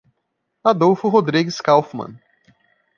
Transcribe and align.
Adolfo 0.63 1.09
Rodrigues 1.09 1.61
Kauffmann 1.61 2.23